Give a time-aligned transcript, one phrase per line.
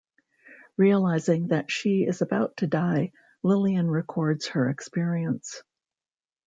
[0.77, 3.11] Realizing that she is about to die,
[3.43, 5.61] Lillian records her experience.